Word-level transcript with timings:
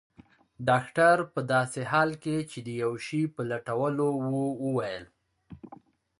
ډاکټر 0.67 1.17
په 1.33 1.39
داسې 1.53 1.81
حال 1.91 2.09
کې 2.23 2.35
چي 2.51 2.59
د 2.67 2.69
یو 2.83 2.93
شي 3.05 3.21
په 3.35 3.41
لټولو 3.51 4.07
وو 4.29 4.45
وویل. 4.65 5.05